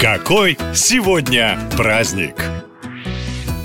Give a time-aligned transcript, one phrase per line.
[0.00, 2.36] Какой сегодня праздник?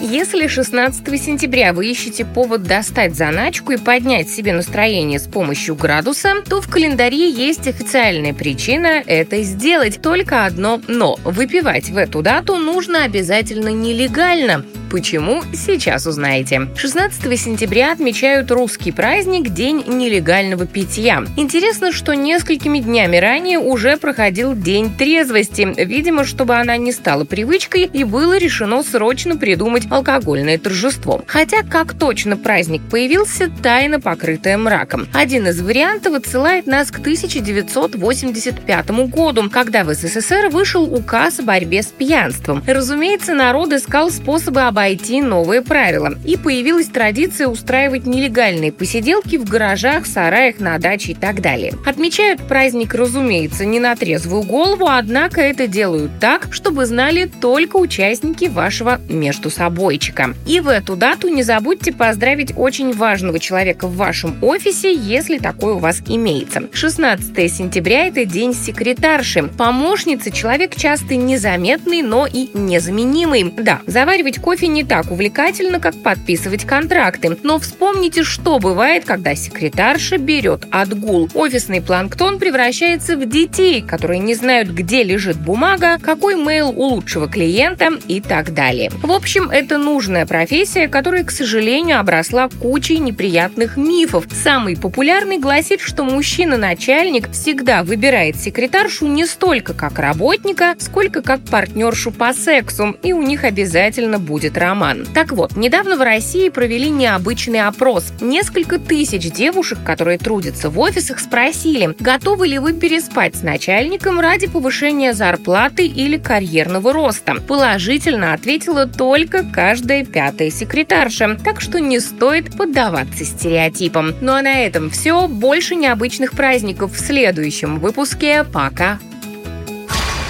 [0.00, 6.36] Если 16 сентября вы ищете повод достать заначку и поднять себе настроение с помощью градуса,
[6.48, 10.00] то в календаре есть официальная причина это сделать.
[10.00, 11.18] Только одно «но».
[11.24, 14.64] Выпивать в эту дату нужно обязательно нелегально.
[14.90, 15.42] Почему?
[15.52, 16.68] Сейчас узнаете.
[16.76, 21.24] 16 сентября отмечают русский праздник День нелегального питья.
[21.36, 25.74] Интересно, что несколькими днями ранее уже проходил День трезвости.
[25.76, 31.22] Видимо, чтобы она не стала привычкой, и было решено срочно придумать алкогольное торжество.
[31.26, 35.08] Хотя как точно праздник появился, тайна покрытая мраком.
[35.12, 41.82] Один из вариантов отсылает нас к 1985 году, когда в СССР вышел указ о борьбе
[41.82, 42.62] с пьянством.
[42.66, 46.18] Разумеется, народ искал способы обойти новые правила.
[46.24, 51.74] И появилась традиция устраивать нелегальные посиделки в гаражах, сараях, на даче и так далее.
[51.86, 58.46] Отмечают праздник, разумеется, не на трезвую голову, однако это делают так, чтобы знали только участники
[58.46, 60.34] вашего между собойчика.
[60.44, 65.74] И в эту дату не забудьте поздравить очень важного человека в вашем офисе, если такой
[65.74, 66.64] у вас имеется.
[66.72, 69.44] 16 сентября– это день секретарши.
[69.56, 73.54] Помощница– человек часто незаметный, но и незаменимый.
[73.56, 77.36] Да, заваривать кофе не так увлекательно, как подписывать контракты.
[77.42, 81.28] Но вспомните, что бывает, когда секретарша берет отгул.
[81.34, 87.28] Офисный планктон превращается в детей, которые не знают, где лежит бумага, какой мейл у лучшего
[87.28, 88.90] клиента и так далее.
[89.02, 94.26] В общем, это нужная профессия, которая, к сожалению, обросла кучей неприятных мифов.
[94.32, 102.10] Самый популярный гласит, что мужчина-начальник всегда выбирает секретаршу не столько как работника, сколько как партнершу
[102.10, 105.06] по сексу, и у них обязательно будет роман.
[105.14, 108.12] Так вот, недавно в России провели необычный опрос.
[108.20, 114.46] Несколько тысяч девушек, которые трудятся в офисах, спросили, готовы ли вы переспать с начальником ради
[114.46, 117.36] повышения зарплаты или карьерного роста.
[117.46, 124.14] Положительно ответила только каждая пятая секретарша, так что не стоит поддаваться стереотипам.
[124.20, 125.28] Ну а на этом все.
[125.28, 128.44] Больше необычных праздников в следующем выпуске.
[128.44, 128.98] Пока!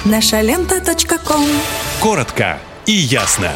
[0.05, 0.83] Наша лента.
[2.01, 3.53] Коротко и ясно.